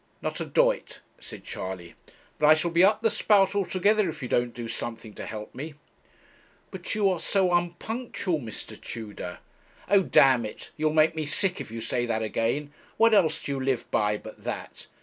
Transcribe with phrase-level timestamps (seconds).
[0.19, 1.93] 'Not a doit,' said Charley;
[2.39, 5.53] 'but I shall be up the spout altogether if you don't do something to help
[5.53, 5.75] me.'
[6.71, 8.81] 'But you are so unpunctual, Mr.
[8.81, 9.37] Tudor.'
[9.87, 12.73] 'Oh, d it; you'll make me sick if you say that again.
[12.97, 14.87] What else do you live by but that?